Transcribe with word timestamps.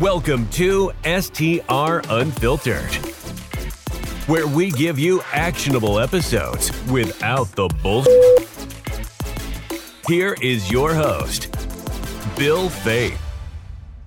Welcome 0.00 0.48
to 0.48 0.90
STR 1.04 2.00
Unfiltered, 2.10 2.92
where 4.26 4.48
we 4.48 4.72
give 4.72 4.98
you 4.98 5.22
actionable 5.32 6.00
episodes 6.00 6.72
without 6.90 7.46
the 7.52 7.68
bullshit. 7.80 8.48
Here 10.08 10.36
is 10.42 10.68
your 10.68 10.94
host, 10.94 11.48
Bill 12.36 12.68
Faeth. 12.68 13.16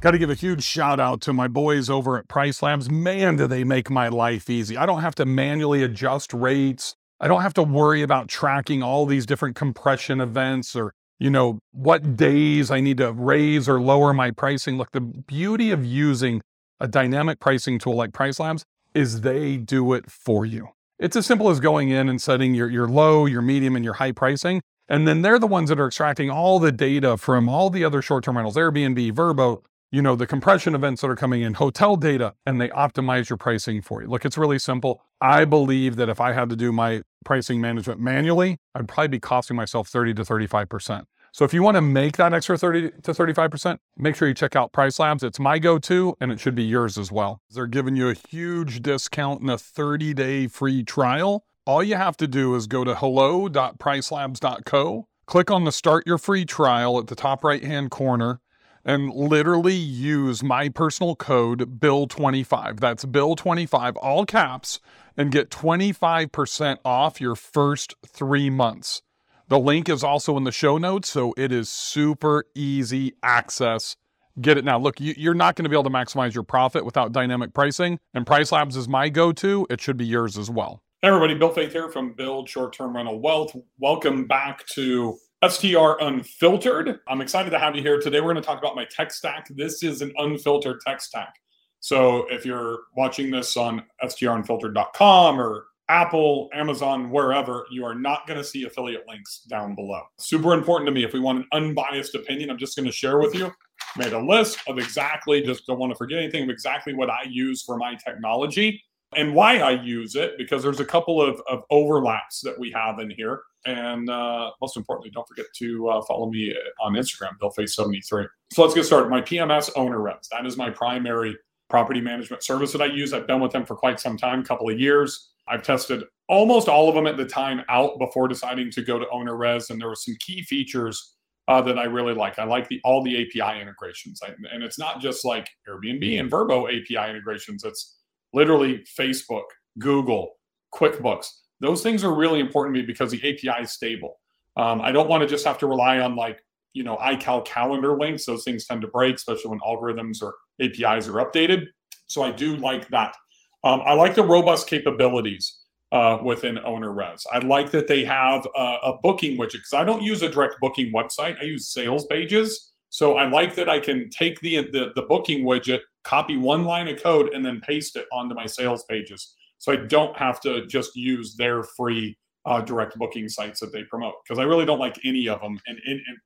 Got 0.02 0.12
to 0.12 0.18
give 0.18 0.30
a 0.30 0.34
huge 0.34 0.62
shout 0.62 1.00
out 1.00 1.22
to 1.22 1.32
my 1.32 1.48
boys 1.48 1.90
over 1.90 2.18
at 2.18 2.28
Price 2.28 2.62
Labs. 2.62 2.90
Man, 2.90 3.38
do 3.38 3.48
they 3.48 3.64
make 3.64 3.90
my 3.90 4.10
life 4.10 4.50
easy. 4.50 4.76
I 4.76 4.86
don't 4.86 5.02
have 5.02 5.16
to 5.16 5.26
manually 5.26 5.84
adjust 5.84 6.34
rates. 6.34 6.98
I 7.22 7.30
don't 7.30 7.44
have 7.44 7.54
to 7.54 7.64
worry 7.64 8.02
about 8.02 8.28
tracking 8.28 8.84
all 8.84 9.06
these 9.06 9.26
different 9.26 9.56
compression 9.56 10.20
events 10.20 10.76
or 10.76 10.94
you 11.20 11.30
know, 11.30 11.60
what 11.72 12.16
days 12.16 12.70
I 12.70 12.80
need 12.80 12.98
to 12.98 13.12
raise 13.12 13.68
or 13.68 13.82
lower 13.82 14.14
my 14.14 14.32
pricing. 14.32 14.78
Look, 14.78 14.92
the 14.92 15.02
beauty 15.02 15.72
of 15.72 15.86
using 15.86 16.42
a 16.80 16.88
dynamic 16.88 17.40
pricing 17.40 17.80
tool 17.80 17.96
like 17.96 18.14
Price 18.14 18.40
Labs 18.40 18.64
is 18.94 19.22
they 19.22 19.58
do 19.58 19.94
it 19.94 20.10
for 20.12 20.46
you. 20.46 20.70
It's 21.00 21.16
as 21.16 21.26
simple 21.26 21.50
as 21.50 21.60
going 21.60 21.90
in 21.90 22.10
and 22.10 22.22
setting 22.22 22.56
your, 22.56 22.70
your 22.70 22.88
low, 22.88 23.26
your 23.26 23.42
medium, 23.42 23.76
and 23.76 23.86
your 23.86 23.96
high 23.96 24.12
pricing. 24.12 24.62
And 24.90 25.08
then 25.08 25.22
they're 25.22 25.40
the 25.40 25.48
ones 25.48 25.70
that 25.70 25.80
are 25.80 25.88
extracting 25.88 26.30
all 26.30 26.60
the 26.60 26.72
data 26.72 27.18
from 27.18 27.50
all 27.50 27.70
the 27.70 27.84
other 27.84 28.02
short 28.02 28.24
term 28.24 28.38
rentals, 28.38 28.56
Airbnb, 28.56 29.12
Vrbo, 29.12 29.64
you 29.92 30.02
know, 30.02 30.16
the 30.16 30.28
compression 30.28 30.76
events 30.76 31.02
that 31.02 31.10
are 31.10 31.16
coming 31.16 31.42
in, 31.42 31.54
hotel 31.54 31.96
data, 31.96 32.34
and 32.46 32.60
they 32.60 32.70
optimize 32.70 33.30
your 33.30 33.38
pricing 33.38 33.82
for 33.82 34.02
you. 34.02 34.10
Look, 34.10 34.26
it's 34.26 34.38
really 34.38 34.60
simple. 34.60 35.02
I 35.22 35.46
believe 35.46 35.96
that 35.96 36.10
if 36.10 36.20
I 36.20 36.34
had 36.34 36.50
to 36.50 36.56
do 36.56 36.72
my 36.72 37.04
pricing 37.24 37.62
management 37.62 38.00
manually, 38.00 38.58
I'd 38.76 38.88
probably 38.88 39.08
be 39.08 39.20
costing 39.20 39.56
myself 39.56 39.88
30 39.88 40.16
to 40.16 40.24
35%. 40.24 41.04
So 41.32 41.46
if 41.46 41.54
you 41.54 41.62
want 41.62 41.76
to 41.76 41.82
make 41.82 42.18
that 42.18 42.34
extra 42.34 42.58
30 42.58 42.92
to 43.04 43.14
35%, 43.14 43.78
make 43.96 44.16
sure 44.16 44.28
you 44.28 44.34
check 44.34 44.56
out 44.56 44.72
Price 44.72 45.00
Labs. 45.00 45.24
It's 45.24 45.40
my 45.40 45.60
go-to 45.60 46.16
and 46.20 46.32
it 46.32 46.40
should 46.40 46.56
be 46.56 46.64
yours 46.64 46.98
as 46.98 47.12
well. 47.12 47.42
They're 47.52 47.68
giving 47.68 47.96
you 47.96 48.10
a 48.10 48.14
huge 48.14 48.82
discount 48.82 49.42
and 49.42 49.52
a 49.52 49.56
30-day 49.56 50.48
free 50.48 50.84
trial. 50.84 51.46
All 51.66 51.84
you 51.84 51.96
have 51.96 52.18
to 52.18 52.28
do 52.28 52.56
is 52.56 52.66
go 52.66 52.84
to 52.84 52.96
hello.pricelabs.co, 52.96 55.08
click 55.28 55.52
on 55.52 55.66
the 55.66 55.72
start 55.72 56.08
your 56.08 56.18
free 56.18 56.46
trial 56.46 56.98
at 56.98 57.08
the 57.08 57.16
top 57.16 57.44
right-hand 57.44 57.92
corner 57.92 58.40
and 58.88 59.14
literally 59.14 59.76
use 59.76 60.42
my 60.42 60.70
personal 60.70 61.16
code 61.16 61.80
bill25 61.80 62.80
that's 62.80 63.06
bill25 63.06 63.94
all 64.02 64.26
caps 64.26 64.80
and 65.16 65.32
get 65.32 65.52
25% 65.52 66.78
off 66.84 67.22
your 67.22 67.36
first 67.36 67.94
3 68.08 68.50
months 68.50 69.04
the 69.50 69.60
link 69.60 69.88
is 69.88 70.04
also 70.04 70.36
in 70.36 70.44
the 70.44 70.52
show 70.52 70.78
notes, 70.78 71.10
so 71.10 71.34
it 71.38 71.54
is 71.54 71.70
super 71.70 72.44
easy 72.54 73.14
access. 73.24 73.96
Get 74.42 74.58
it 74.58 74.66
now. 74.66 74.78
Look, 74.78 75.00
you, 75.00 75.32
are 75.32 75.34
not 75.34 75.56
going 75.56 75.64
to 75.64 75.70
be 75.70 75.76
able 75.76 75.86
to 75.86 75.90
maximize 75.90 76.34
your 76.34 76.44
profit 76.44 76.84
without 76.84 77.14
dynamic 77.14 77.54
pricing, 77.54 77.98
and 78.14 78.28
Price 78.28 78.52
Labs 78.52 78.76
is 78.76 78.90
my 78.90 79.08
go 79.08 79.32
to. 79.32 79.66
It 79.70 79.80
should 79.80 79.96
be 79.96 80.06
yours 80.06 80.38
as 80.38 80.50
well. 80.50 80.84
Hey, 81.02 81.08
everybody, 81.08 81.34
Bill 81.36 81.54
Faeth 81.54 81.72
here 81.72 81.90
from 81.90 82.12
Build 82.12 82.50
Short 82.50 82.74
Term 82.74 82.94
Rental 82.94 83.22
Wealth. 83.22 83.56
Welcome 83.80 84.28
back 84.28 84.68
to 84.74 85.18
STR 85.46 86.00
Unfiltered. 86.02 87.00
I'm 87.08 87.22
excited 87.22 87.52
to 87.52 87.60
have 87.60 87.76
you 87.76 87.84
here 87.84 88.00
today. 88.00 88.22
We're 88.22 88.34
going 88.34 88.42
to 88.42 88.48
talk 88.48 88.58
about 88.58 88.76
my 88.76 88.86
tech 88.86 89.12
stack. 89.12 89.48
This 89.50 89.84
is 89.84 90.02
an 90.02 90.12
unfiltered 90.18 90.82
tech 90.82 91.00
stack. 91.00 91.36
So 91.80 92.26
if 92.32 92.44
you're 92.44 92.80
watching 92.96 93.30
this 93.30 93.56
on 93.56 93.84
strunfiltered.com 94.04 95.40
or 95.40 95.68
Apple, 95.90 96.50
Amazon, 96.54 97.12
wherever, 97.12 97.68
you 97.70 97.86
are 97.86 97.94
not 97.94 98.26
going 98.26 98.40
to 98.40 98.44
see 98.44 98.64
affiliate 98.64 99.08
links 99.08 99.42
down 99.48 99.76
below. 99.76 100.02
Super 100.18 100.56
important 100.56 100.88
to 100.88 100.92
me. 100.92 101.04
If 101.04 101.14
we 101.14 101.20
want 101.20 101.40
an 101.40 101.48
unbiased 101.52 102.16
opinion, 102.16 102.50
I'm 102.50 102.58
just 102.58 102.76
going 102.76 102.88
to 102.88 102.92
share 102.92 103.20
with 103.20 103.36
you. 103.36 103.54
Made 103.96 104.14
a 104.14 104.20
list 104.20 104.58
of 104.68 104.80
exactly, 104.80 105.44
just 105.44 105.68
don't 105.68 105.78
want 105.78 105.92
to 105.92 105.98
forget 105.98 106.18
anything 106.18 106.44
of 106.44 106.50
exactly 106.50 106.96
what 106.96 107.12
I 107.12 107.24
use 107.30 107.62
for 107.62 107.78
my 107.78 107.94
technology 107.94 108.84
and 109.16 109.34
why 109.34 109.60
I 109.60 109.72
use 109.72 110.16
it, 110.16 110.38
because 110.38 110.62
there's 110.64 110.80
a 110.80 110.86
couple 110.86 111.22
of, 111.22 111.42
of 111.50 111.64
overlaps 111.70 112.42
that 112.42 112.60
we 112.60 112.72
have 112.72 113.00
in 113.00 113.10
here. 113.10 113.42
And 113.66 114.10
uh, 114.10 114.52
most 114.62 114.78
importantly, 114.78 115.12
don't 115.14 115.28
forget 115.28 115.46
to 115.58 115.90
uh, 115.90 116.02
follow 116.04 116.30
me 116.30 116.56
on 116.82 116.94
Instagram, 116.94 117.38
BillFaeth73. 117.42 118.28
So 118.54 118.62
let's 118.62 118.74
get 118.74 118.86
started. 118.86 119.10
My 119.10 119.22
PMS 119.22 119.72
OwnerRez. 119.74 120.28
That 120.32 120.46
is 120.46 120.58
my 120.58 120.70
primary 120.70 121.36
property 121.70 122.02
management 122.02 122.44
service 122.44 122.72
that 122.72 122.82
I 122.82 122.86
use. 122.86 123.14
I've 123.14 123.28
been 123.28 123.42
with 123.42 123.52
them 123.52 123.66
for 123.66 123.76
quite 123.76 124.00
some 124.00 124.18
time, 124.18 124.44
couple 124.44 124.70
of 124.70 124.80
years. 124.80 125.32
I've 125.48 125.64
tested 125.64 126.04
almost 126.30 126.68
all 126.68 126.90
of 126.90 126.96
them 126.96 127.08
at 127.08 127.18
the 127.18 127.26
time 127.26 127.62
out 127.70 128.00
before 128.00 128.28
deciding 128.28 128.72
to 128.72 128.82
go 128.82 129.00
to 129.00 129.06
OwnerRez. 129.06 129.70
and 129.70 129.80
there 129.80 129.88
were 129.88 129.96
some 129.96 130.16
key 130.20 130.44
features 130.44 131.16
uh, 131.48 131.62
that 131.62 131.80
I 131.80 131.86
really 131.86 132.14
like. 132.14 132.40
I 132.40 132.44
like 132.44 132.68
the 132.68 132.82
all 132.84 133.02
the 133.02 133.16
API 133.16 133.62
integrations, 133.62 134.20
I, 134.24 134.34
and 134.52 134.64
it's 134.64 134.78
not 134.78 135.00
just 135.00 135.24
like 135.24 135.50
Airbnb 135.68 136.20
and 136.20 136.30
Vrbo 136.30 136.68
API 136.68 137.10
integrations. 137.10 137.64
It's 137.64 137.97
literally 138.38 138.86
Facebook, 138.98 139.46
Google, 139.80 140.34
QuickBooks. 140.74 141.28
Those 141.60 141.82
things 141.82 142.04
are 142.04 142.14
really 142.14 142.40
important 142.40 142.76
to 142.76 142.82
me 142.82 142.86
because 142.86 143.10
the 143.10 143.18
API 143.18 143.64
is 143.64 143.72
stable. 143.72 144.20
Um, 144.56 144.80
I 144.82 144.92
don't 144.92 145.10
want 145.10 145.22
to 145.22 145.28
just 145.28 145.46
have 145.46 145.58
to 145.60 145.68
rely 145.68 146.00
on 146.00 146.16
like 146.16 146.40
you 146.74 146.84
know 146.84 146.98
iCal 146.98 147.44
calendar 147.44 147.98
links. 147.98 148.26
Those 148.26 148.44
things 148.44 148.66
tend 148.66 148.82
to 148.82 148.88
break, 148.88 149.16
especially 149.16 149.50
when 149.50 149.60
algorithms 149.60 150.22
or 150.22 150.36
APIs 150.62 151.08
are 151.08 151.26
updated. 151.26 151.66
So 152.06 152.22
I 152.22 152.32
do 152.32 152.56
like 152.58 152.88
that. 152.90 153.16
Um, 153.64 153.82
I 153.84 153.94
like 153.94 154.14
the 154.14 154.24
robust 154.24 154.68
capabilities 154.68 155.60
uh, 155.92 156.20
within 156.24 156.56
OwnerRez. 156.58 157.26
I 157.32 157.40
like 157.40 157.72
that 157.72 157.88
they 157.88 158.06
have 158.06 158.46
a, 158.56 158.78
a 158.84 159.00
booking 159.02 159.38
widget 159.38 159.54
because 159.64 159.74
I 159.74 159.84
don't 159.84 160.04
use 160.04 160.22
a 160.22 160.30
direct 160.30 160.56
booking 160.62 160.94
website. 160.94 161.38
I 161.42 161.46
use 161.46 161.70
sales 161.70 162.06
pages. 162.06 162.74
So 162.90 163.18
I 163.18 163.28
like 163.28 163.56
that 163.56 163.68
I 163.68 163.80
can 163.80 164.10
take 164.10 164.40
the, 164.40 164.70
the, 164.72 164.92
the 164.96 165.02
booking 165.02 165.44
widget, 165.44 165.82
copy 166.08 166.38
one 166.38 166.64
line 166.64 166.88
of 166.88 167.04
code, 167.04 167.34
and 167.34 167.46
then 167.46 167.60
paste 167.62 167.98
it 167.98 168.06
onto 168.14 168.34
my 168.34 168.46
sales 168.46 168.86
pages. 168.90 169.36
So 169.58 169.74
I 169.74 169.76
don't 169.76 170.16
have 170.18 170.40
to 170.42 170.66
just 170.68 170.96
use 170.96 171.36
their 171.36 171.64
free 171.64 172.18
uh, 172.46 172.62
direct 172.62 172.98
booking 172.98 173.28
sites 173.28 173.60
that 173.60 173.74
they 173.74 173.84
promote 173.84 174.14
because 174.24 174.40
I 174.40 174.44
really 174.44 174.66
don't 174.66 174.80
like 174.80 174.98
any 175.04 175.28
of 175.28 175.42
them. 175.42 175.60
And, 175.68 175.80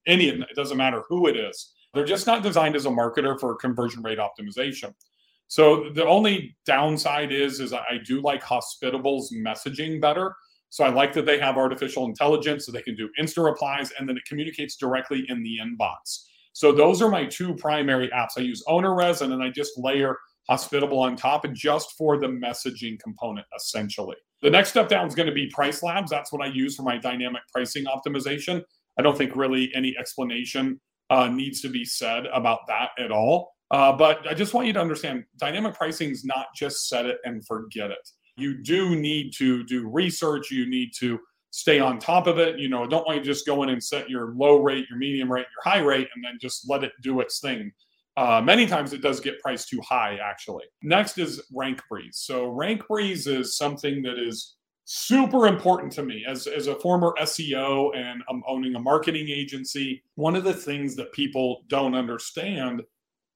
any 0.06 0.30
of 0.30 0.38
them, 0.38 0.46
it 0.50 0.56
doesn't 0.56 0.78
matter 0.78 1.02
who 1.10 1.28
it 1.28 1.36
is. 1.36 1.74
They're 1.94 2.06
just 2.06 2.28
not 2.28 2.44
designed 2.44 2.76
as 2.76 2.86
a 2.86 2.90
marketer 2.90 3.40
for 3.40 3.56
conversion 3.56 4.04
rate 4.04 4.20
optimization. 4.20 4.94
So 5.48 5.90
the 5.96 6.06
only 6.06 6.56
downside 6.66 7.32
is 7.32 7.60
is 7.60 7.74
I 7.74 8.00
do 8.06 8.22
like 8.22 8.44
Hospitable's 8.44 9.34
messaging 9.34 10.00
better. 10.00 10.36
So 10.70 10.86
I 10.86 10.90
like 10.90 11.12
that 11.14 11.26
they 11.26 11.40
have 11.40 11.58
artificial 11.58 12.06
intelligence 12.06 12.66
so 12.66 12.72
they 12.72 12.82
can 12.82 12.96
do 12.96 13.10
instant 13.20 13.46
replies 13.46 13.92
and 13.98 14.08
then 14.08 14.16
it 14.16 14.24
communicates 14.26 14.78
directly 14.78 15.26
in 15.28 15.44
the 15.44 15.60
inbox. 15.62 16.24
So 16.54 16.72
those 16.72 17.02
are 17.02 17.10
my 17.10 17.26
two 17.26 17.56
primary 17.56 18.10
apps. 18.10 18.32
I 18.38 18.42
use 18.42 18.64
Owner 18.68 18.96
Resin 18.96 19.32
and 19.32 19.42
I 19.42 19.50
just 19.50 19.78
layer 19.78 20.18
Hospitable 20.50 21.00
on 21.00 21.16
top 21.16 21.46
and 21.46 21.56
just 21.56 21.94
for 21.98 22.20
the 22.20 22.28
messaging 22.28 23.00
component 23.00 23.46
essentially. 23.56 24.18
The 24.42 24.50
next 24.50 24.70
step 24.70 24.90
down 24.90 25.08
is 25.08 25.14
going 25.14 25.28
to 25.28 25.34
be 25.34 25.48
Price 25.48 25.84
Labs. 25.84 26.10
That's 26.10 26.34
what 26.34 26.42
I 26.42 26.48
use 26.48 26.76
for 26.76 26.82
my 26.84 26.98
dynamic 26.98 27.44
pricing 27.54 27.86
optimization. 27.86 28.64
I 28.98 29.04
don't 29.04 29.18
think 29.18 29.36
really 29.36 29.72
any 29.76 29.96
explanation 29.98 30.82
uh, 31.10 31.28
needs 31.28 31.62
to 31.62 31.70
be 31.70 31.86
said 31.86 32.26
about 32.34 32.62
that 32.68 32.90
at 32.98 33.12
all. 33.12 33.54
Uh, 33.70 33.94
but 33.94 34.28
I 34.28 34.34
just 34.34 34.54
want 34.54 34.68
you 34.68 34.74
to 34.74 34.82
understand 34.82 35.24
dynamic 35.38 35.76
pricing 35.76 36.10
is 36.10 36.26
not 36.26 36.48
just 36.56 36.90
set 36.90 37.06
it 37.06 37.20
and 37.24 37.46
forget 37.46 37.92
it. 37.92 38.10
You 38.36 38.62
do 38.62 38.96
need 38.96 39.34
to 39.38 39.64
do 39.64 39.88
research. 39.88 40.52
You 40.52 40.68
need 40.68 40.92
to 41.00 41.20
stay 41.52 41.80
on 41.80 42.00
top 42.00 42.28
of 42.28 42.40
it. 42.40 42.58
You 42.58 42.70
know, 42.70 42.88
don't 42.88 43.06
want 43.06 43.18
you 43.18 43.24
to 43.24 43.30
just 43.30 43.46
go 43.46 43.64
in 43.64 43.70
and 43.70 43.84
set 43.84 44.10
your 44.10 44.34
low 44.36 44.62
rate, 44.62 44.88
your 44.90 44.98
medium 44.98 45.32
rate, 45.32 45.46
your 45.56 45.74
high 45.74 45.82
rate, 45.82 46.08
and 46.16 46.24
then 46.24 46.38
just 46.42 46.68
let 46.68 46.84
it 46.84 46.94
do 47.02 47.20
its 47.20 47.40
thing. 47.40 47.72
Uh, 48.18 48.42
many 48.44 48.66
times 48.66 48.92
it 48.92 49.02
does 49.02 49.20
get 49.20 49.40
priced 49.40 49.70
too 49.70 49.82
high, 49.82 50.18
actually. 50.22 50.66
Next 50.82 51.18
is 51.18 51.42
Rank 51.54 51.82
Breeze. 51.90 52.18
So 52.18 52.48
Rank 52.48 52.88
Breeze 52.88 53.28
is 53.28 53.56
something 53.58 54.02
that 54.02 54.18
is 54.20 54.56
super 54.86 55.48
important 55.48 55.92
to 55.94 56.04
me 56.04 56.26
as, 56.28 56.48
as 56.48 56.68
a 56.68 56.76
former 56.76 57.14
SEO 57.22 57.96
and 57.96 58.22
I'm 58.30 58.44
owning 58.48 58.76
a 58.76 58.80
marketing 58.80 59.30
agency. 59.30 60.04
One 60.16 60.36
of 60.36 60.44
the 60.44 60.54
things 60.54 60.96
that 60.98 61.14
people 61.14 61.64
don't 61.68 61.96
understand 61.96 62.82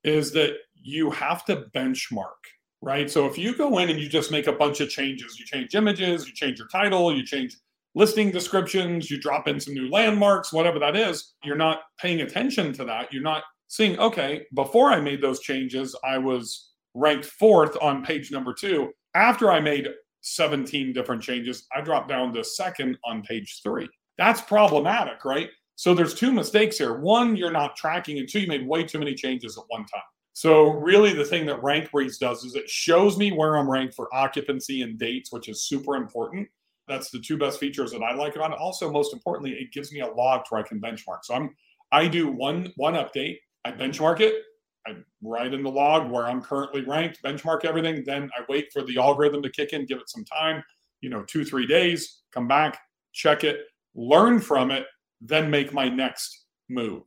is 0.04 0.32
that 0.34 0.56
you 0.74 1.10
have 1.12 1.46
to 1.46 1.66
benchmark, 1.74 2.42
right? 2.82 3.10
So 3.10 3.26
if 3.26 3.38
you 3.38 3.56
go 3.56 3.78
in 3.78 3.90
and 3.90 4.00
you 4.00 4.10
just 4.10 4.32
make 4.32 4.48
a 4.48 4.52
bunch 4.52 4.82
of 4.82 4.90
changes, 4.90 5.40
you 5.40 5.46
change 5.46 5.76
images, 5.76 6.28
you 6.28 6.34
change 6.34 6.60
your 6.60 6.68
title, 6.68 7.16
you 7.16 7.26
change 7.26 7.56
listing 7.96 8.30
descriptions, 8.30 9.10
you 9.10 9.20
drop 9.20 9.48
in 9.48 9.60
some 9.60 9.74
new 9.74 9.90
landmarks, 9.90 10.54
whatever 10.54 10.78
that 10.80 10.96
is, 10.96 11.34
you're 11.44 11.56
not 11.56 11.82
paying 12.00 12.22
attention 12.22 12.74
to 12.74 12.86
that. 12.86 13.12
You're 13.12 13.24
not 13.24 13.44
seeing, 13.68 13.98
okay, 14.00 14.46
before 14.54 14.92
I 14.92 15.00
made 15.00 15.22
those 15.22 15.40
changes, 15.40 15.96
I 16.04 16.18
was 16.18 16.72
ranked 16.94 17.26
fourth 17.26 17.78
on 17.82 18.04
page 18.04 18.32
number 18.32 18.54
two. 18.54 18.92
After 19.16 19.50
I 19.50 19.60
made 19.60 19.88
17 20.22 20.94
different 20.94 21.24
changes, 21.24 21.68
I 21.76 21.82
dropped 21.82 22.10
down 22.10 22.34
to 22.34 22.44
second 22.44 22.98
on 23.06 23.24
page 23.24 23.62
three. 23.64 23.88
That's 24.18 24.42
problematic, 24.42 25.24
right? 25.26 25.50
So 25.78 25.94
there's 25.94 26.14
two 26.14 26.32
mistakes 26.32 26.78
here. 26.78 27.00
One, 27.00 27.36
you're 27.36 27.52
not 27.52 27.76
tracking, 27.76 28.20
and 28.20 28.30
two, 28.30 28.42
you 28.42 28.48
made 28.48 28.68
way 28.68 28.84
too 28.84 29.00
many 29.00 29.14
changes 29.14 29.58
at 29.58 29.66
one 29.68 29.86
time. 29.86 30.02
So 30.34 30.70
really, 30.70 31.14
the 31.14 31.24
thing 31.24 31.46
that 31.46 31.64
Rank 31.64 31.92
Breeze 31.92 32.18
does 32.18 32.44
is 32.44 32.56
it 32.56 32.70
shows 32.70 33.18
me 33.18 33.32
where 33.32 33.56
I'm 33.56 33.70
ranked 33.70 33.94
for 33.94 34.14
occupancy 34.14 34.82
and 34.82 34.98
dates, 34.98 35.32
which 35.32 35.48
is 35.48 35.68
super 35.68 35.96
important. 35.96 36.48
That's 36.88 37.10
the 37.10 37.20
two 37.20 37.38
best 37.38 37.60
features 37.60 37.92
that 37.92 38.04
I 38.04 38.14
like 38.14 38.36
about 38.36 38.52
it. 38.52 38.60
Also, 38.60 38.92
most 38.92 39.14
importantly, 39.14 39.52
it 39.52 39.72
gives 39.72 39.92
me 39.92 40.02
a 40.02 40.08
log 40.08 40.44
where 40.50 40.62
I 40.62 40.68
can 40.68 40.80
benchmark. 40.80 41.20
So 41.24 41.36
I'm 41.36 41.56
I 41.92 42.08
do 42.08 42.32
one 42.32 42.72
one 42.76 42.96
update, 42.96 43.38
I 43.64 43.72
benchmark 43.72 44.20
it, 44.20 44.44
I 44.88 44.96
write 45.24 45.54
in 45.54 45.64
the 45.64 45.72
log 45.72 46.12
where 46.12 46.26
I'm 46.28 46.42
currently 46.42 46.82
ranked, 46.82 47.22
benchmark 47.24 47.66
everything. 47.66 48.04
Then 48.06 48.30
I 48.38 48.44
wait 48.50 48.72
for 48.72 48.84
the 48.84 48.98
algorithm 48.98 49.42
to 49.44 49.50
kick 49.50 49.74
in, 49.74 49.86
give 49.86 50.00
it 50.00 50.10
some 50.10 50.26
time, 50.26 50.64
you 51.02 51.10
know, 51.10 51.24
two, 51.24 51.44
three 51.44 51.66
days, 51.66 52.22
come 52.32 52.48
back, 52.48 52.80
check 53.14 53.44
it, 53.44 53.62
learn 53.96 54.40
from 54.40 54.72
it, 54.72 54.86
then 55.22 55.50
make 55.50 55.74
my 55.74 55.90
next 55.90 56.46
move. 56.70 57.04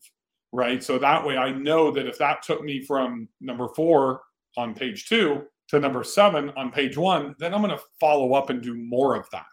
Right. 0.52 0.82
So 0.82 0.98
that 0.98 1.24
way 1.24 1.36
I 1.36 1.52
know 1.52 1.90
that 1.90 2.06
if 2.06 2.18
that 2.18 2.42
took 2.42 2.62
me 2.62 2.82
from 2.82 3.28
number 3.40 3.68
four 3.68 4.22
on 4.56 4.74
page 4.74 5.06
two 5.06 5.42
to 5.68 5.78
number 5.78 6.02
seven 6.02 6.50
on 6.56 6.72
page 6.72 6.96
one, 6.96 7.34
then 7.38 7.52
I'm 7.52 7.62
going 7.62 7.76
to 7.76 7.84
follow 8.00 8.32
up 8.32 8.48
and 8.48 8.62
do 8.62 8.74
more 8.74 9.14
of 9.14 9.28
that, 9.30 9.44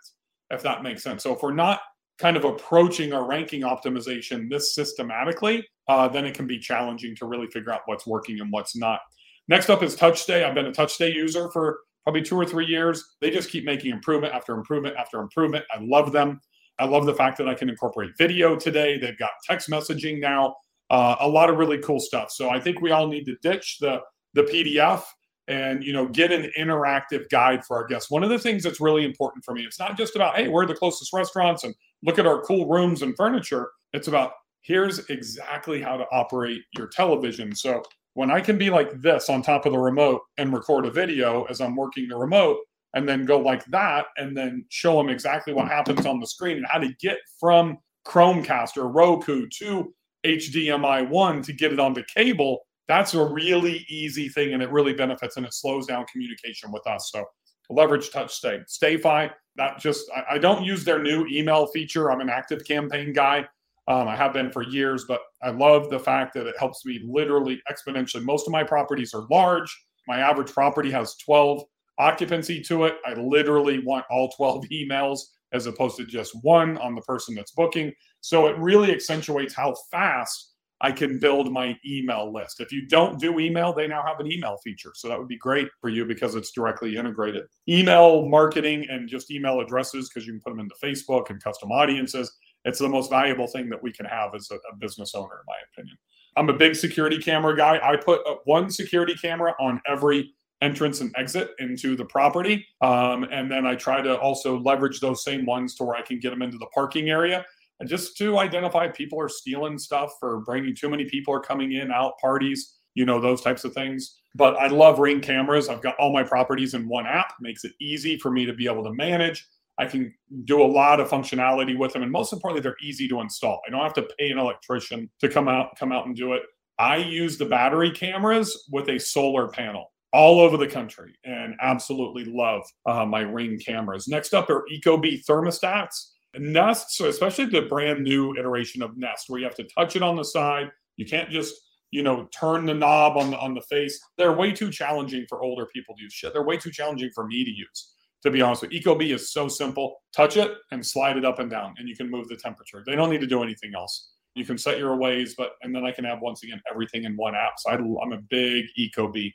if 0.49 0.61
that 0.63 0.83
makes 0.83 1.03
sense. 1.03 1.23
So 1.23 1.33
if 1.33 1.41
we're 1.41 1.53
not 1.53 1.81
kind 2.17 2.37
of 2.37 2.45
approaching 2.45 3.13
our 3.13 3.27
ranking 3.27 3.61
optimization 3.61 4.49
this 4.49 4.73
systematically, 4.73 5.67
uh, 5.87 6.07
then 6.07 6.25
it 6.25 6.33
can 6.33 6.47
be 6.47 6.59
challenging 6.59 7.15
to 7.17 7.25
really 7.25 7.47
figure 7.47 7.71
out 7.71 7.81
what's 7.85 8.07
working 8.07 8.39
and 8.39 8.51
what's 8.51 8.75
not. 8.75 8.99
Next 9.47 9.69
up 9.69 9.83
is 9.83 9.95
TouchStay. 9.95 10.43
I've 10.43 10.55
been 10.55 10.67
a 10.67 10.71
TouchStay 10.71 11.13
user 11.13 11.49
for 11.51 11.79
probably 12.03 12.21
two 12.21 12.35
or 12.35 12.45
three 12.45 12.65
years. 12.65 13.03
They 13.21 13.29
just 13.29 13.49
keep 13.49 13.65
making 13.65 13.91
improvement 13.91 14.33
after 14.33 14.53
improvement 14.53 14.95
after 14.97 15.19
improvement. 15.19 15.65
I 15.73 15.79
love 15.81 16.11
them. 16.11 16.39
I 16.79 16.85
love 16.85 17.05
the 17.05 17.13
fact 17.13 17.37
that 17.37 17.47
I 17.47 17.53
can 17.53 17.69
incorporate 17.69 18.11
video 18.17 18.55
today. 18.55 18.97
They've 18.97 19.17
got 19.17 19.31
text 19.47 19.69
messaging 19.69 20.19
now, 20.19 20.55
uh, 20.89 21.15
a 21.19 21.27
lot 21.27 21.49
of 21.49 21.57
really 21.57 21.77
cool 21.79 21.99
stuff. 21.99 22.31
So 22.31 22.49
I 22.49 22.59
think 22.59 22.81
we 22.81 22.91
all 22.91 23.07
need 23.07 23.25
to 23.25 23.35
ditch 23.41 23.77
the 23.79 24.01
the 24.33 24.43
PDF 24.43 25.03
and 25.47 25.83
you 25.83 25.93
know 25.93 26.07
get 26.07 26.31
an 26.31 26.51
interactive 26.57 27.29
guide 27.29 27.63
for 27.65 27.77
our 27.77 27.87
guests. 27.87 28.09
One 28.09 28.23
of 28.23 28.29
the 28.29 28.39
things 28.39 28.63
that's 28.63 28.81
really 28.81 29.05
important 29.05 29.43
for 29.43 29.53
me, 29.53 29.63
it's 29.63 29.79
not 29.79 29.97
just 29.97 30.15
about 30.15 30.35
hey, 30.35 30.47
where 30.47 30.63
are 30.63 30.67
the 30.67 30.75
closest 30.75 31.13
restaurants 31.13 31.63
and 31.63 31.75
look 32.03 32.19
at 32.19 32.27
our 32.27 32.41
cool 32.41 32.67
rooms 32.67 33.01
and 33.01 33.15
furniture. 33.15 33.69
It's 33.93 34.07
about 34.07 34.31
here's 34.61 34.99
exactly 35.09 35.81
how 35.81 35.97
to 35.97 36.05
operate 36.11 36.61
your 36.77 36.87
television. 36.87 37.55
So 37.55 37.83
when 38.15 38.31
I 38.31 38.41
can 38.41 38.57
be 38.57 38.69
like 38.69 39.01
this 39.01 39.29
on 39.29 39.41
top 39.41 39.65
of 39.65 39.73
the 39.73 39.79
remote 39.79 40.21
and 40.37 40.53
record 40.53 40.85
a 40.85 40.91
video 40.91 41.43
as 41.43 41.61
I'm 41.61 41.75
working 41.75 42.07
the 42.07 42.17
remote, 42.17 42.57
and 42.95 43.07
then 43.07 43.25
go 43.25 43.37
like 43.37 43.63
that, 43.65 44.05
and 44.17 44.35
then 44.35 44.65
show 44.69 44.97
them 44.97 45.09
exactly 45.09 45.53
what 45.53 45.67
happens 45.67 46.05
on 46.05 46.19
the 46.19 46.25
screen 46.25 46.57
and 46.57 46.65
how 46.65 46.79
to 46.79 46.93
get 46.99 47.17
from 47.39 47.77
Chromecast 48.07 48.77
or 48.77 48.87
Roku 48.87 49.47
to 49.59 49.93
HDMI 50.25 51.07
1 51.07 51.41
to 51.43 51.53
get 51.53 51.73
it 51.73 51.79
onto 51.79 52.03
cable, 52.03 52.61
that's 52.87 53.13
a 53.13 53.23
really 53.23 53.85
easy 53.89 54.29
thing 54.29 54.53
and 54.53 54.61
it 54.61 54.69
really 54.71 54.93
benefits 54.93 55.37
and 55.37 55.45
it 55.45 55.53
slows 55.53 55.87
down 55.87 56.05
communication 56.11 56.71
with 56.71 56.85
us. 56.87 57.09
So 57.11 57.25
leverage 57.69 58.11
TouchStay. 58.11 58.63
StayFi, 58.69 59.31
that 59.55 59.79
just, 59.79 60.09
I, 60.15 60.35
I 60.35 60.37
don't 60.37 60.63
use 60.63 60.83
their 60.83 61.01
new 61.01 61.25
email 61.27 61.67
feature. 61.67 62.11
I'm 62.11 62.21
an 62.21 62.27
ActiveCampaign 62.27 63.15
guy. 63.15 63.47
Um, 63.87 64.07
I 64.07 64.15
have 64.15 64.33
been 64.33 64.51
for 64.51 64.63
years, 64.63 65.05
but 65.07 65.21
I 65.43 65.51
love 65.51 65.89
the 65.89 65.99
fact 65.99 66.33
that 66.33 66.47
it 66.47 66.55
helps 66.57 66.85
me 66.85 67.01
literally 67.05 67.61
exponentially. 67.71 68.23
Most 68.23 68.47
of 68.47 68.51
my 68.51 68.63
properties 68.63 69.13
are 69.13 69.25
large. 69.29 69.75
My 70.07 70.19
average 70.19 70.51
property 70.51 70.91
has 70.91 71.15
12 71.17 71.63
occupancy 71.97 72.61
to 72.63 72.85
it. 72.85 72.97
I 73.05 73.13
literally 73.13 73.79
want 73.79 74.05
all 74.09 74.29
12 74.29 74.65
emails 74.73 75.19
as 75.53 75.67
opposed 75.67 75.97
to 75.97 76.05
just 76.05 76.33
one 76.43 76.77
on 76.79 76.95
the 76.95 77.01
person 77.01 77.35
that's 77.35 77.51
booking. 77.51 77.93
So 78.21 78.47
it 78.47 78.57
really 78.57 78.91
accentuates 78.91 79.53
how 79.53 79.75
fast 79.91 80.54
I 80.85 80.91
can 80.91 81.19
build 81.19 81.51
my 81.51 81.75
email 81.85 82.31
list. 82.31 82.59
If 82.59 82.71
you 82.71 82.87
don't 82.87 83.19
do 83.19 83.39
email, 83.39 83.73
they 83.73 83.87
now 83.87 84.03
have 84.05 84.19
an 84.19 84.31
email 84.31 84.57
feature. 84.63 84.91
So 84.95 85.07
that 85.09 85.17
would 85.17 85.27
be 85.27 85.37
great 85.37 85.67
for 85.81 85.89
you 85.89 86.05
because 86.05 86.35
it's 86.35 86.51
directly 86.51 86.95
integrated. 86.95 87.43
Email 87.67 88.27
marketing 88.27 88.85
and 88.89 89.09
just 89.09 89.31
email 89.31 89.59
addresses, 89.59 90.09
because 90.09 90.25
you 90.25 90.33
can 90.33 90.41
put 90.41 90.51
them 90.51 90.59
into 90.59 90.75
Facebook 90.83 91.29
and 91.29 91.43
custom 91.43 91.71
audiences 91.71 92.31
it's 92.65 92.79
the 92.79 92.89
most 92.89 93.09
valuable 93.09 93.47
thing 93.47 93.69
that 93.69 93.81
we 93.81 93.93
can 93.93 94.05
have 94.07 94.35
as 94.35 94.49
a, 94.51 94.55
a 94.55 94.75
business 94.79 95.13
owner, 95.15 95.35
in 95.39 95.45
my 95.47 95.55
opinion. 95.71 95.97
I'm 96.35 96.49
a 96.49 96.53
big 96.53 96.75
security 96.75 97.19
camera 97.19 97.55
guy. 97.55 97.79
I 97.81 97.95
put 97.95 98.21
one 98.45 98.69
security 98.69 99.13
camera 99.15 99.53
on 99.59 99.79
every 99.87 100.33
entrance 100.61 100.99
and 101.01 101.13
exit 101.15 101.51
into 101.59 101.95
the 101.95 102.05
property. 102.05 102.65
Um, 102.81 103.25
and 103.31 103.51
then 103.51 103.65
I 103.65 103.75
try 103.75 104.01
to 104.01 104.17
also 104.19 104.59
leverage 104.59 104.99
those 104.99 105.23
same 105.23 105.45
ones 105.45 105.75
to 105.75 105.83
where 105.83 105.95
I 105.95 106.01
can 106.01 106.19
get 106.19 106.31
them 106.31 106.41
into 106.41 106.57
the 106.57 106.65
parking 106.73 107.09
area. 107.09 107.45
And 107.79 107.89
just 107.89 108.17
to 108.17 108.37
identify 108.37 108.87
people 108.87 109.19
are 109.19 109.29
stealing 109.29 109.77
stuff 109.77 110.13
or 110.21 110.41
bringing 110.41 110.75
too 110.75 110.89
many 110.89 111.05
people 111.05 111.33
are 111.33 111.41
coming 111.41 111.73
in, 111.73 111.91
out, 111.91 112.13
parties, 112.19 112.75
you 112.93 113.05
know, 113.05 113.19
those 113.19 113.41
types 113.41 113.63
of 113.63 113.73
things. 113.73 114.17
But 114.33 114.55
I 114.57 114.67
love 114.67 114.99
Ring 114.99 115.21
cameras. 115.21 115.69
I've 115.69 115.81
got 115.81 115.95
all 115.97 116.13
my 116.13 116.23
properties 116.23 116.73
in 116.73 116.87
one 116.87 117.05
app, 117.05 117.33
makes 117.41 117.63
it 117.63 117.73
easy 117.79 118.17
for 118.17 118.31
me 118.31 118.45
to 118.45 118.53
be 118.53 118.67
able 118.67 118.83
to 118.83 118.93
manage. 118.93 119.45
I 119.77 119.85
can 119.85 120.13
do 120.45 120.61
a 120.61 120.65
lot 120.65 120.99
of 120.99 121.09
functionality 121.09 121.77
with 121.77 121.93
them, 121.93 122.03
and 122.03 122.11
most 122.11 122.31
importantly, 122.31 122.61
they're 122.61 122.77
easy 122.81 123.07
to 123.09 123.19
install. 123.19 123.61
I 123.67 123.71
don't 123.71 123.83
have 123.83 123.93
to 123.95 124.07
pay 124.17 124.29
an 124.29 124.37
electrician 124.37 125.09
to 125.19 125.27
come 125.27 125.47
out 125.47 125.77
come 125.77 125.91
out 125.91 126.05
and 126.05 126.15
do 126.15 126.33
it. 126.33 126.43
I 126.79 126.97
use 126.97 127.37
the 127.37 127.45
battery 127.45 127.91
cameras 127.91 128.67
with 128.71 128.89
a 128.89 128.99
solar 128.99 129.47
panel 129.47 129.91
all 130.13 130.39
over 130.39 130.55
the 130.55 130.67
country, 130.67 131.13
and 131.25 131.55
absolutely 131.61 132.23
love 132.23 132.63
uh, 132.85 133.05
my 133.05 133.21
Ring 133.21 133.59
cameras. 133.59 134.07
Next 134.07 134.33
up 134.33 134.49
are 134.49 134.65
Ecobee 134.73 135.25
thermostats. 135.25 136.11
Nest, 136.39 136.91
so 136.91 137.07
especially 137.07 137.45
the 137.45 137.63
brand 137.63 138.03
new 138.03 138.35
iteration 138.37 138.81
of 138.81 138.97
Nest, 138.97 139.25
where 139.27 139.39
you 139.39 139.45
have 139.45 139.55
to 139.55 139.67
touch 139.77 139.95
it 139.95 140.01
on 140.01 140.15
the 140.15 140.25
side. 140.25 140.69
You 140.97 141.05
can't 141.05 141.29
just 141.29 141.55
you 141.91 142.03
know 142.03 142.27
turn 142.37 142.65
the 142.65 142.73
knob 142.73 143.17
on 143.17 143.31
the 143.31 143.37
on 143.37 143.53
the 143.53 143.61
face. 143.61 143.99
They're 144.17 144.33
way 144.33 144.51
too 144.51 144.69
challenging 144.69 145.25
for 145.29 145.43
older 145.43 145.65
people 145.67 145.95
to 145.95 146.03
use. 146.03 146.13
Shit, 146.13 146.33
they're 146.33 146.43
way 146.43 146.57
too 146.57 146.71
challenging 146.71 147.11
for 147.13 147.25
me 147.27 147.43
to 147.43 147.51
use 147.51 147.95
to 148.25 148.31
be 148.31 148.41
honest 148.41 148.63
with 148.63 148.71
you. 148.71 148.81
Ecobee 148.81 149.13
is 149.13 149.31
so 149.31 149.47
simple. 149.47 150.01
Touch 150.11 150.35
it 150.35 150.51
and 150.71 150.83
slide 150.83 151.15
it 151.15 151.23
up 151.23 151.37
and 151.37 151.49
down, 151.49 151.75
and 151.77 151.87
you 151.87 151.95
can 151.95 152.09
move 152.09 152.27
the 152.27 152.35
temperature. 152.35 152.83
They 152.85 152.95
don't 152.95 153.11
need 153.11 153.21
to 153.21 153.27
do 153.27 153.43
anything 153.43 153.73
else. 153.75 154.09
You 154.33 154.43
can 154.43 154.57
set 154.57 154.79
your 154.79 154.97
ways, 154.97 155.35
but 155.37 155.51
and 155.61 155.73
then 155.73 155.85
I 155.85 155.91
can 155.91 156.03
have 156.05 156.19
once 156.21 156.43
again 156.43 156.59
everything 156.69 157.03
in 157.03 157.15
one 157.15 157.35
app. 157.35 157.53
So 157.59 157.69
I, 157.69 157.75
am 157.75 158.11
a 158.11 158.21
big 158.29 158.65
Ecobee. 158.77 159.31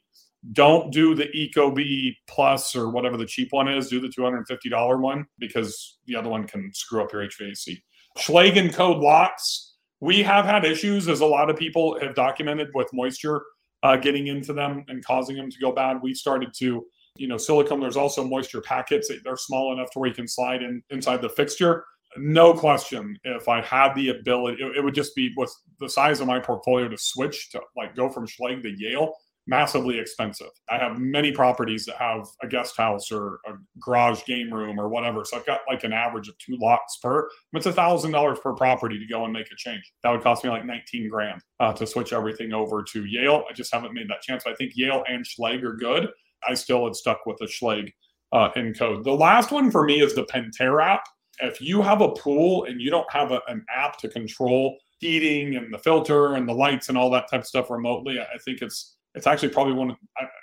Don't 0.53 0.93
do 0.93 1.15
the 1.15 1.27
Ecobee 1.27 2.17
Plus 2.27 2.75
or 2.75 2.91
whatever 2.91 3.17
the 3.17 3.27
cheap 3.27 3.49
one 3.51 3.69
is. 3.69 3.89
Do 3.89 4.01
the 4.01 4.09
$250 4.09 5.01
one 5.01 5.27
because 5.39 5.99
the 6.07 6.17
other 6.17 6.31
one 6.31 6.47
can 6.47 6.73
screw 6.73 7.03
up 7.03 7.13
your 7.13 7.23
HVAC. 7.23 7.79
Schlage 8.19 8.55
Encode 8.55 9.03
locks. 9.03 9.75
We 10.01 10.23
have 10.23 10.47
had 10.47 10.65
issues, 10.65 11.09
as 11.09 11.21
a 11.21 11.27
lot 11.27 11.51
of 11.51 11.57
people 11.57 12.01
have 12.01 12.15
documented, 12.15 12.69
with 12.75 12.89
moisture 12.93 13.43
uh, 13.83 13.97
getting 13.97 14.29
into 14.29 14.53
them 14.55 14.85
and 14.89 15.05
causing 15.05 15.37
them 15.37 15.51
to 15.51 15.59
go 15.61 15.73
bad. 15.73 15.99
We 16.03 16.15
started 16.15 16.55
to 16.59 16.87
you 17.17 17.27
know, 17.27 17.37
silicone, 17.37 17.81
there's 17.81 17.97
also 17.97 18.25
moisture 18.25 18.61
packets. 18.61 19.11
They're 19.25 19.37
small 19.37 19.73
enough 19.73 19.91
to 19.93 19.99
where 19.99 20.09
you 20.09 20.15
can 20.15 20.29
slide 20.29 20.63
in 20.63 20.83
inside 20.91 21.21
the 21.21 21.29
fixture. 21.29 21.85
No 22.17 22.55
question. 22.55 23.19
If 23.25 23.49
I 23.49 23.63
had 23.63 23.95
the 23.95 24.11
ability, 24.11 24.63
it, 24.63 24.79
it 24.79 24.85
would 24.85 24.95
just 24.95 25.15
be 25.15 25.33
with 25.37 25.55
the 25.79 25.89
size 25.89 26.21
of 26.21 26.27
my 26.27 26.41
portfolio 26.41 26.89
to 26.89 26.97
switch 26.99 27.51
to 27.51 27.61
like 27.77 27.95
go 27.95 28.09
from 28.09 28.27
Schlage 28.27 28.63
to 28.63 28.75
Yale, 28.77 29.15
massively 29.50 29.99
expensive. 29.99 30.50
I 30.70 30.79
have 30.79 31.00
many 31.00 31.32
properties 31.32 31.85
that 31.87 31.97
have 31.97 32.25
a 32.40 32.47
guest 32.47 32.76
house 32.76 33.11
or 33.11 33.40
a 33.49 33.54
garage 33.80 34.25
game 34.25 34.54
room 34.54 34.78
or 34.78 34.88
whatever. 34.88 35.25
So 35.25 35.37
I've 35.37 35.45
got 35.45 35.62
like 35.69 35.83
an 35.83 35.92
average 35.92 36.28
of 36.28 36.38
two 36.38 36.57
lots 36.61 36.99
per. 36.99 37.28
It's 37.54 37.66
a 37.66 37.73
thousand 37.73 38.12
dollars 38.12 38.38
per 38.38 38.54
property 38.54 38.97
to 38.97 39.07
go 39.12 39.25
and 39.25 39.33
make 39.33 39.50
a 39.50 39.57
change. 39.57 39.83
That 40.04 40.11
would 40.11 40.23
cost 40.23 40.45
me 40.45 40.50
like 40.50 40.64
19 40.64 41.11
grand 41.11 41.42
uh, 41.59 41.73
to 41.73 41.87
switch 41.87 42.12
everything 42.12 42.52
over 42.52 42.85
to 42.92 43.04
Yale. 43.04 43.45
I 43.50 43.52
just 43.52 43.75
haven't 43.75 43.92
made 43.92 44.09
that 44.09 44.23
chance. 44.23 44.45
I 44.47 44.54
think 44.54 44.73
Yale 44.76 45.02
and 45.09 45.26
Schlage 45.26 45.64
are 45.64 45.75
good. 45.75 46.09
I 46.49 46.54
still 46.54 46.85
had 46.85 46.95
stuck 46.95 47.26
with 47.26 47.38
the 47.38 47.47
Schlage 47.47 47.92
uh, 48.33 48.50
Encode. 48.57 49.02
The 49.02 49.11
last 49.11 49.50
one 49.50 49.73
for 49.73 49.85
me 49.85 50.00
is 50.00 50.14
the 50.14 50.26
Pentair 50.26 50.80
app. 50.80 51.02
If 51.40 51.61
you 51.61 51.83
have 51.83 52.02
a 52.02 52.11
pool 52.11 52.64
and 52.64 52.80
you 52.80 52.88
don't 52.88 53.11
have 53.12 53.33
a, 53.33 53.40
an 53.49 53.64
app 53.75 53.99
to 53.99 54.09
control 54.09 54.78
heating 55.00 55.57
and 55.57 55.75
the 55.75 55.78
filter 55.78 56.35
and 56.35 56.49
the 56.49 56.54
lights 56.54 56.88
and 56.88 56.97
all 56.97 57.11
that 57.11 57.28
type 57.28 57.40
of 57.40 57.47
stuff 57.49 57.69
remotely, 57.69 58.21
I 58.21 58.38
think 58.45 58.62
it's 58.62 58.97
it's 59.14 59.26
actually 59.26 59.50
probably 59.50 59.75
one 59.75 59.90
of 59.90 59.97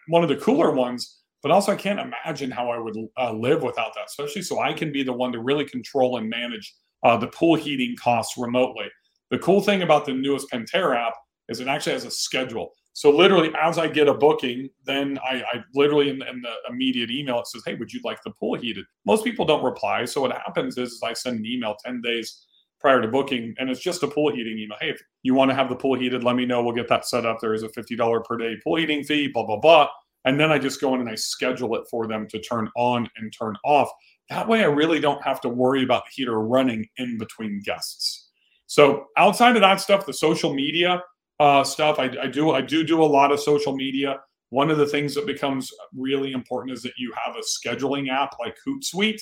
one 0.08 0.24
of 0.24 0.30
the 0.30 0.38
cooler 0.38 0.72
ones. 0.72 1.22
But 1.44 1.52
also, 1.52 1.72
I 1.72 1.76
can't 1.76 2.00
imagine 2.00 2.50
how 2.50 2.72
I 2.72 2.80
would 2.80 2.98
uh, 3.18 3.32
live 3.32 3.62
without 3.62 3.94
that, 3.94 4.08
especially 4.08 4.42
so 4.42 4.60
I 4.60 4.74
can 4.74 4.92
be 4.92 5.04
the 5.04 5.14
one 5.14 5.32
to 5.34 5.40
really 5.40 5.66
control 5.66 6.18
and 6.18 6.30
manage 6.30 6.74
uh, 7.04 7.16
the 7.16 7.28
pool 7.28 7.56
heating 7.56 7.96
costs 8.02 8.38
remotely. 8.38 8.88
The 9.30 9.40
cool 9.40 9.62
thing 9.62 9.84
about 9.84 10.06
the 10.06 10.14
newest 10.14 10.50
Pentair 10.52 10.98
app 10.98 11.14
is 11.48 11.60
it 11.60 11.68
actually 11.68 11.94
has 11.94 12.06
a 12.06 12.12
schedule. 12.12 12.74
So 12.94 13.12
literally, 13.12 13.54
as 13.62 13.78
I 13.78 13.88
get 13.88 14.08
a 14.08 14.14
booking, 14.14 14.70
then 14.86 15.20
I, 15.24 15.44
I 15.54 15.64
literally 15.76 16.10
in, 16.10 16.24
in, 16.24 16.42
the 16.42 16.54
immediate 16.68 17.12
email 17.12 17.40
it 17.40 17.48
says, 17.48 17.62
"Hey, 17.64 17.76
would 17.76 17.94
you 17.94 18.02
like 18.04 18.18
the 18.24 18.32
pool 18.32 18.58
heated?" 18.58 18.86
Most 19.06 19.24
people 19.24 19.46
don't 19.46 19.64
reply. 19.64 20.06
So 20.06 20.22
what 20.22 20.32
happens 20.32 20.80
is, 20.80 20.94
is 20.94 21.04
I 21.04 21.14
send 21.14 21.40
an 21.40 21.46
email 21.46 21.76
ten 21.86 22.02
days 22.02 22.48
prior 22.80 23.02
to 23.02 23.08
booking, 23.08 23.56
and 23.58 23.70
it's 23.70 23.80
just 23.80 24.04
a 24.04 24.08
pool 24.08 24.32
heating 24.32 24.58
email. 24.58 24.78
Hey, 24.80 24.90
if 24.90 25.02
you 25.24 25.34
want 25.34 25.50
to 25.50 25.56
have 25.56 25.70
the 25.70 25.76
pool 25.76 25.98
heated, 25.98 26.24
let 26.24 26.36
me 26.36 26.46
know. 26.46 26.64
We'll 26.64 26.76
get 26.76 26.88
that 26.90 27.06
set 27.06 27.26
up. 27.26 27.40
There 27.40 27.54
is 27.54 27.64
a 27.64 27.70
fifty 27.70 27.96
dollar 27.96 28.22
per 28.22 28.38
day 28.38 28.56
pool 28.64 28.78
heating 28.78 29.04
fee. 29.04 29.28
Blah 29.28 29.46
blah 29.46 29.60
blah. 29.60 29.90
And 30.26 30.40
then 30.40 30.52
I 30.52 30.60
just 30.60 30.82
go 30.82 30.94
in 30.94 31.00
and 31.00 31.10
I 31.10 31.16
schedule 31.16 31.76
it 31.76 31.84
for 31.90 32.06
them 32.06 32.28
to 32.30 32.40
turn 32.40 32.70
on 32.76 33.10
and 33.18 33.32
turn 33.32 33.56
off. 33.64 33.90
That 34.30 34.48
way, 34.48 34.62
I 34.62 34.66
really 34.68 35.00
don't 35.00 35.24
have 35.24 35.40
to 35.42 35.50
worry 35.50 35.84
about 35.84 36.04
the 36.06 36.12
heater 36.14 36.40
running 36.40 36.86
in 36.98 37.18
between 37.18 37.62
guests. 37.64 38.30
So 38.66 39.06
outside 39.16 39.56
of 39.56 39.62
that 39.62 39.80
stuff, 39.80 40.06
the 40.06 40.14
social 40.14 40.54
media 40.54 41.02
uh, 41.40 41.64
stuff. 41.64 42.00
I, 42.00 42.12
I 42.22 42.28
do 42.28 42.52
I 42.52 42.62
do 42.62 42.84
do 42.84 43.02
a 43.02 43.06
lot 43.06 43.32
of 43.32 43.40
social 43.40 43.76
media. 43.76 44.20
One 44.50 44.72
of 44.72 44.78
the 44.78 44.88
things 44.88 45.14
that 45.16 45.26
becomes 45.26 45.72
really 45.96 46.32
important 46.32 46.74
is 46.74 46.82
that 46.84 46.94
you 46.98 47.14
have 47.24 47.36
a 47.36 47.42
scheduling 47.42 48.10
app 48.10 48.36
like 48.40 48.58
Hootsuite. 48.66 49.22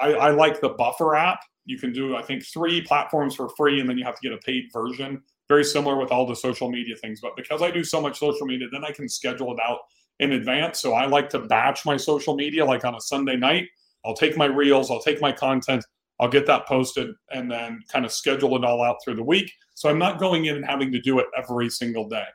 I, 0.00 0.12
I 0.12 0.30
like 0.30 0.60
the 0.60 0.70
Buffer 0.70 1.14
app. 1.14 1.40
You 1.66 1.78
can 1.78 1.92
do 1.92 2.16
I 2.16 2.22
think 2.22 2.44
three 2.44 2.80
platforms 2.80 3.34
for 3.34 3.48
free, 3.50 3.80
and 3.80 3.88
then 3.88 3.98
you 3.98 4.04
have 4.04 4.14
to 4.14 4.22
get 4.22 4.32
a 4.32 4.38
paid 4.38 4.64
version 4.72 5.22
very 5.48 5.64
similar 5.64 5.96
with 5.96 6.10
all 6.10 6.26
the 6.26 6.34
social 6.34 6.70
media 6.70 6.96
things. 6.96 7.20
But 7.20 7.36
because 7.36 7.62
I 7.62 7.70
do 7.70 7.84
so 7.84 8.00
much 8.00 8.18
social 8.18 8.46
media, 8.46 8.68
then 8.70 8.84
I 8.84 8.90
can 8.90 9.08
schedule 9.08 9.52
it 9.52 9.60
out 9.62 9.78
in 10.18 10.32
advance. 10.32 10.80
So 10.80 10.94
I 10.94 11.06
like 11.06 11.28
to 11.30 11.40
batch 11.40 11.84
my 11.84 11.96
social 11.96 12.34
media 12.34 12.64
like 12.64 12.84
on 12.84 12.94
a 12.94 13.00
Sunday 13.00 13.36
night. 13.36 13.68
I'll 14.04 14.14
take 14.14 14.36
my 14.36 14.46
reels, 14.46 14.90
I'll 14.90 15.02
take 15.02 15.20
my 15.20 15.32
content, 15.32 15.84
I'll 16.20 16.28
get 16.28 16.46
that 16.46 16.66
posted, 16.66 17.10
and 17.30 17.50
then 17.50 17.82
kind 17.88 18.04
of 18.04 18.12
schedule 18.12 18.56
it 18.56 18.64
all 18.64 18.82
out 18.82 18.96
through 19.04 19.16
the 19.16 19.22
week. 19.22 19.52
So 19.74 19.88
I'm 19.88 19.98
not 19.98 20.20
going 20.20 20.46
in 20.46 20.56
and 20.56 20.64
having 20.64 20.92
to 20.92 21.00
do 21.00 21.18
it 21.18 21.26
every 21.36 21.68
single 21.68 22.08
day. 22.08 22.26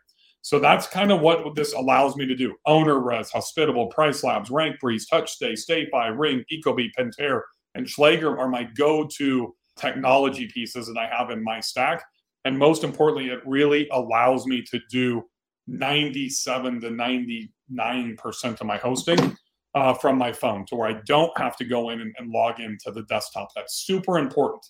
So 0.44 0.60
that's 0.60 0.88
kind 0.88 1.12
of 1.12 1.22
what 1.22 1.56
this 1.56 1.74
allows 1.74 2.16
me 2.16 2.26
to 2.26 2.36
do. 2.36 2.56
OwnerRez, 2.68 3.32
Hospitable, 3.32 3.88
Price 3.88 4.24
Labs, 4.24 4.50
Rank 4.50 4.80
Breeze, 4.80 5.08
TouchStay, 5.12 5.54
StayFi, 5.54 6.18
Ring, 6.18 6.44
Ecobee, 6.52 6.90
Pentair, 6.98 7.42
and 7.76 7.86
Schlage 7.86 8.24
are 8.24 8.50
my 8.50 8.64
go-to 8.64 9.56
technology 9.78 10.48
pieces 10.54 10.88
that 10.88 10.98
I 10.98 11.08
have 11.08 11.30
in 11.30 11.44
my 11.44 11.60
stack. 11.60 12.04
And 12.46 12.58
most 12.58 12.84
importantly, 12.84 13.30
it 13.30 13.40
really 13.46 13.88
allows 13.92 14.46
me 14.46 14.64
to 14.72 14.80
do 14.90 15.24
97 15.68 16.82
to 16.82 16.90
99% 16.90 18.62
of 18.62 18.68
my 18.68 18.78
hosting 18.78 19.38
uh, 19.76 19.94
from 19.94 20.18
my 20.18 20.32
phone 20.32 20.66
to 20.68 20.76
where 20.76 20.90
I 20.90 21.02
don't 21.06 21.36
have 21.38 21.56
to 21.58 21.66
go 21.66 21.90
in 21.90 22.02
and, 22.02 22.14
and 22.18 22.32
log 22.32 22.60
into 22.60 22.92
the 22.92 23.04
desktop. 23.04 23.50
That's 23.56 23.86
super 23.86 24.18
important 24.18 24.66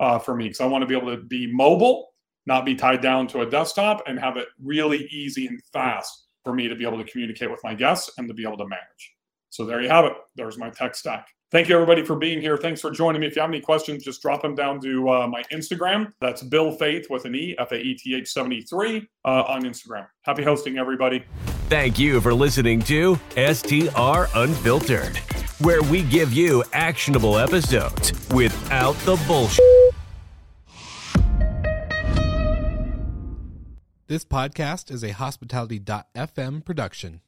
uh, 0.00 0.18
for 0.18 0.34
me 0.34 0.44
because 0.44 0.60
I 0.60 0.66
want 0.66 0.82
to 0.82 0.86
be 0.86 0.96
able 0.96 1.14
to 1.14 1.22
be 1.22 1.46
mobile, 1.52 2.08
not 2.46 2.64
be 2.64 2.74
tied 2.74 3.00
down 3.00 3.26
to 3.28 3.42
a 3.42 3.50
desktop, 3.50 4.02
and 4.06 4.18
have 4.18 4.36
it 4.36 4.48
really 4.62 5.06
easy 5.10 5.46
and 5.46 5.60
fast 5.72 6.26
for 6.42 6.54
me 6.54 6.68
to 6.68 6.74
be 6.74 6.86
able 6.86 6.98
to 6.98 7.10
communicate 7.10 7.50
with 7.50 7.60
my 7.62 7.74
guests 7.74 8.10
and 8.18 8.26
to 8.26 8.34
be 8.34 8.42
able 8.42 8.56
to 8.56 8.66
manage. 8.66 9.14
So 9.50 9.64
there 9.66 9.82
you 9.82 9.88
have 9.88 10.06
it. 10.06 10.12
There's 10.36 10.58
my 10.58 10.70
tech 10.70 10.94
stack. 10.94 11.28
Thank 11.50 11.68
you, 11.68 11.74
everybody, 11.74 12.04
for 12.04 12.14
being 12.14 12.40
here. 12.40 12.56
Thanks 12.56 12.80
for 12.80 12.92
joining 12.92 13.20
me. 13.20 13.26
If 13.26 13.34
you 13.34 13.42
have 13.42 13.50
any 13.50 13.60
questions, 13.60 14.04
just 14.04 14.22
drop 14.22 14.42
them 14.42 14.54
down 14.54 14.80
to 14.82 15.10
uh, 15.10 15.26
my 15.26 15.42
Instagram. 15.52 16.12
That's 16.20 16.44
Bill 16.44 16.76
Faeth 16.76 17.10
with 17.10 17.24
an 17.24 17.34
E, 17.34 17.56
F 17.58 17.72
A 17.72 17.80
E 17.80 17.94
T 17.94 18.14
H 18.14 18.28
73 18.28 19.08
uh, 19.24 19.28
on 19.48 19.64
Instagram. 19.64 20.06
Happy 20.22 20.44
hosting, 20.44 20.78
everybody. 20.78 21.24
Thank 21.68 21.98
you 21.98 22.20
for 22.20 22.32
listening 22.32 22.80
to 22.82 23.16
STR 23.36 24.26
Unfiltered, 24.36 25.16
where 25.58 25.82
we 25.82 26.02
give 26.04 26.32
you 26.32 26.62
actionable 26.72 27.36
episodes 27.36 28.12
without 28.30 28.94
the 28.98 29.20
bullshit. 29.26 29.64
This 34.06 34.24
podcast 34.24 34.90
is 34.92 35.02
a 35.02 35.10
hospitality.fm 35.10 36.64
production. 36.64 37.20